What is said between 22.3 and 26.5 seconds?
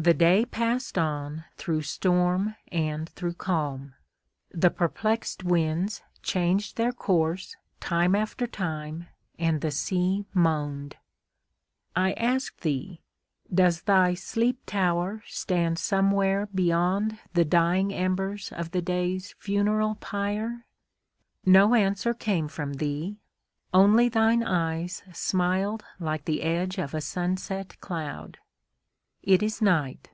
from thee, only thine eyes smiled like the